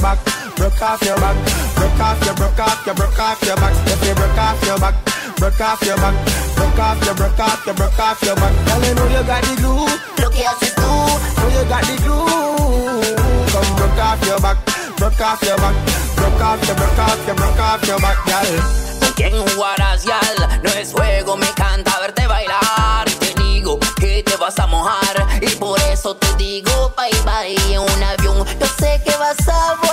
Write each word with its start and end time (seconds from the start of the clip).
back, 0.00 0.18
broke 0.56 0.82
off 0.82 1.02
your 1.02 1.16
back, 1.16 1.36
broke 1.74 2.00
off 2.00 2.24
your, 2.24 2.34
broke 2.34 2.58
off 2.58 2.86
your, 2.86 2.94
broke 2.94 3.18
off 3.18 3.42
your 3.42 3.56
back. 3.56 3.74
If 3.86 4.06
you 4.06 4.14
broke 4.14 4.38
off 4.38 4.62
your 4.64 4.78
back, 4.78 4.94
broke 5.36 5.60
off 5.60 5.82
your 5.82 5.96
back, 5.96 6.14
broke 6.56 6.78
off 6.78 7.04
your, 7.04 7.14
broke 7.14 7.38
off 7.38 7.66
your, 7.66 7.74
broke 7.74 7.98
off 7.98 8.22
your 8.22 8.36
back. 8.36 8.52
Girl, 8.66 8.84
you 8.84 8.94
know 8.94 9.08
you 9.08 9.22
got 9.26 9.42
the 9.42 9.54
glue. 9.56 9.86
Lo 10.22 10.30
que 10.30 10.42
haces 10.42 10.74
tú, 10.74 10.82
know 10.82 11.48
you 11.54 11.64
got 11.68 11.82
the 11.84 11.96
glue. 12.02 13.16
Come 13.52 13.76
broke 13.76 13.98
off 13.98 14.26
your 14.26 14.40
back, 14.40 14.58
broke 14.96 15.20
off 15.20 15.42
your 15.42 15.56
back, 15.56 15.74
broke 16.16 16.40
off 16.40 16.66
your, 16.66 16.76
broke 16.76 16.98
off 16.98 17.26
your, 17.26 17.36
broke 17.36 17.60
off 17.60 17.86
your 17.86 18.00
back, 18.00 18.18
girl. 18.26 18.60
¿Con 19.00 19.12
quién 19.14 19.32
jugarás, 19.32 20.04
yal? 20.04 20.60
No 20.62 20.70
es 20.70 20.92
juego, 20.92 21.36
me 21.36 21.46
sé 29.34 29.87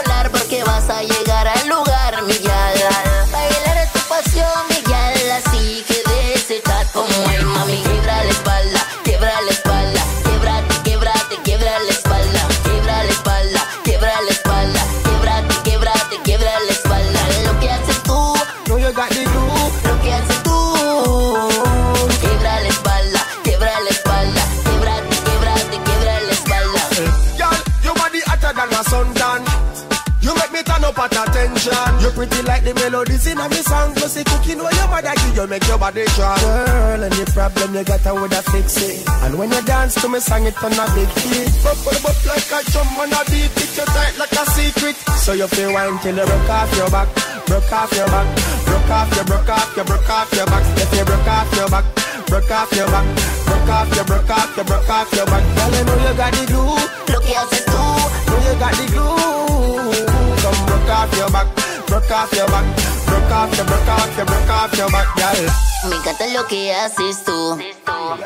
pretty 32.16 32.42
like 32.48 32.64
the 32.64 32.74
melodies 32.74 33.28
in 33.28 33.38
a 33.38 33.46
me 33.50 33.62
song. 33.62 33.94
Plus 33.94 34.16
the 34.16 34.24
cooking 34.24 34.60
where 34.64 34.74
your 34.74 34.88
mother 34.88 35.14
give 35.14 35.36
you 35.36 35.48
make 35.48 35.68
your 35.68 35.78
body 35.78 36.06
strong. 36.16 36.40
Girl, 36.40 37.04
any 37.04 37.26
problem 37.36 37.76
you 37.76 37.84
got, 37.84 38.06
I 38.08 38.12
woulda 38.16 38.42
fix 38.50 38.80
it. 38.82 39.04
And 39.28 39.38
when 39.38 39.52
you 39.52 39.62
dance 39.68 39.96
to 40.02 40.08
me 40.08 40.20
song, 40.20 40.48
it 40.48 40.58
on 40.64 40.74
a 40.74 40.86
big 40.96 41.12
hit. 41.28 41.52
Bop, 41.62 41.78
bop 41.84 42.18
like 42.26 42.52
a 42.56 42.60
drum 42.72 42.88
on 42.98 43.12
a 43.12 43.22
beat. 43.28 43.52
It 43.52 43.76
you 43.76 43.86
tight 43.86 44.16
like 44.18 44.32
a 44.32 44.44
secret. 44.56 44.96
So 45.20 45.34
you 45.34 45.48
feel 45.48 45.74
wine 45.74 46.00
till 46.00 46.16
you 46.16 46.26
broke 46.26 46.50
off 46.50 46.72
your 46.78 46.90
back, 46.90 47.10
broke 47.46 47.72
off 47.72 47.92
your 47.92 48.08
back, 48.08 48.28
broke 48.66 48.90
off 48.90 49.10
your, 49.16 49.26
broke 49.26 49.50
off 49.50 49.76
your, 49.76 49.86
broke 49.86 50.10
off 50.10 50.32
your 50.34 50.46
back. 50.48 50.64
If 50.80 50.92
you 50.96 51.06
broke 51.06 51.28
off 51.28 51.52
your 51.56 51.70
back, 51.70 51.86
broke 52.28 52.52
off 52.52 52.72
your 52.72 52.88
back, 52.88 53.06
broke 53.46 53.70
off 53.70 53.96
your, 53.96 54.06
broke 54.06 54.30
off 54.30 54.56
your, 54.56 54.66
broke 54.66 54.90
off 54.90 55.12
your 55.14 55.26
back. 55.26 55.44
Girl, 55.56 55.72
you 55.76 55.84
know 55.84 55.98
you 56.06 56.14
got 56.16 56.32
the 56.32 56.44
glue. 56.48 56.80
Lo 57.12 57.20
que 57.22 57.34
haces 57.36 57.66
tú, 57.66 57.82
Know 58.30 58.40
you 58.46 58.56
got 58.60 58.74
the 58.78 58.86
glue. 58.94 60.06
Come 60.46 60.62
broke 60.66 60.90
off 60.94 61.12
your 61.18 61.30
back, 61.34 61.48
broke 61.88 62.12
off 62.12 62.32
your 62.34 62.48
back, 62.48 62.66
broke 63.06 63.32
off 63.32 63.56
your, 63.58 63.66
broke 63.66 63.88
off 63.88 64.18
your, 64.18 64.26
broke 64.26 64.50
off 64.50 64.78
your 64.78 64.90
back, 64.90 65.08
girl. 65.16 65.50
me 65.90 65.96
encanta 65.98 66.28
lo 66.28 66.48
que 66.48 66.74
haces 66.74 67.24
tú. 67.24 67.58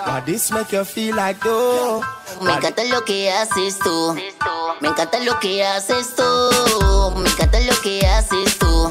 Now 0.05 0.21
this 0.25 0.51
make 0.51 0.71
you 0.71 0.83
feel 0.85 1.15
like 1.15 1.39
though. 1.43 2.01
Me 2.41 2.53
encanta 2.53 2.83
lo 2.85 3.03
que 3.03 3.31
haces 3.31 3.79
tú. 3.79 4.15
Me 4.81 4.87
encanta 4.89 5.19
lo 5.19 5.39
que 5.39 5.63
haces 5.63 6.15
tú. 6.15 6.23
Me 7.15 7.29
encanta 7.29 7.59
lo 7.59 7.73
que 7.81 8.05
haces 8.07 8.57
tú. 8.59 8.89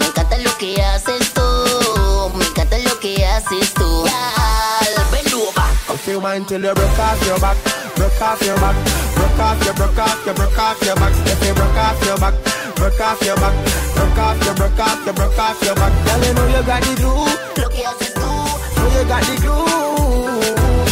Me 0.00 0.06
encanta 0.06 0.38
lo 0.38 0.56
que 0.58 0.82
haces 0.82 1.32
tú. 1.32 2.30
Me 2.36 2.44
encanta 2.46 2.78
lo 2.78 2.98
que 3.00 3.24
haces 3.24 3.74
tú. 3.74 4.06
Yal, 4.06 5.04
bend 5.10 5.34
over. 5.34 5.94
If 5.94 6.08
you 6.08 6.20
mind 6.20 6.48
till 6.48 6.62
you 6.64 6.74
broke 6.74 6.98
off 6.98 7.26
your 7.26 7.38
back, 7.38 7.56
broke 7.94 8.20
off 8.20 8.42
your 8.42 8.56
back, 8.56 8.74
broke 9.14 9.38
off 9.38 9.64
your, 9.64 9.74
broke 9.74 9.98
off 9.98 10.26
your, 10.26 10.34
broke 10.34 10.58
off 10.58 10.82
your 10.82 10.96
back. 10.96 11.12
If 11.26 11.46
you 11.46 11.54
broke 11.54 11.76
off 11.76 12.04
your 12.04 12.18
back, 12.18 12.34
broke 12.76 13.00
off 13.00 13.20
your 13.22 13.36
back, 13.36 13.54
broke 13.94 14.18
off 14.18 14.44
your, 14.44 14.54
broke 14.54 14.78
off 14.78 15.04
your, 15.04 15.14
broke 15.14 15.38
off 15.38 15.62
your 15.62 15.74
back. 15.74 15.92
Girl, 16.04 16.24
you 16.24 16.34
know 16.34 16.46
you 16.46 16.62
got 16.66 16.82
the 16.82 16.94
glue. 16.96 17.26
Lo 17.62 17.68
que 17.68 17.82
haces 17.84 18.14
tú. 18.14 18.20
Know 18.20 18.88
you 18.94 19.04
got 19.08 19.22
the 19.22 19.36
glue. 19.42 19.64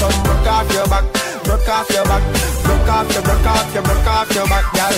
Come 0.00 0.22
broke 0.22 0.48
off 0.48 0.72
your 0.72 0.86
back, 0.88 1.04
broke 1.44 1.68
off 1.68 1.90
your 1.90 2.04
back, 2.04 2.22
broke 2.64 2.88
off 2.88 3.12
your, 3.12 3.22
broke 3.22 3.46
off 3.46 3.74
your, 3.74 3.82
broke 3.82 4.06
off 4.06 4.34
your 4.34 4.46
back, 4.48 4.66
girl. 4.72 4.96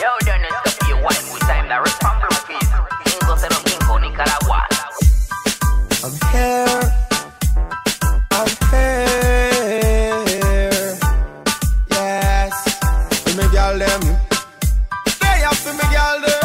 Yo, 0.00 0.10
then 0.24 0.40
it's 0.64 0.76
the 0.78 0.94
one 0.94 1.22
with 1.32 1.42
time 1.42 1.68
that 1.68 1.82
responsible 1.82 2.36
fees. 2.46 2.68
505 3.26 4.00
Nicaragua. 4.00 4.66
I'm 6.04 6.14
here 6.32 6.67
after 15.50 15.72
me, 15.72 15.80
girl, 15.94 16.37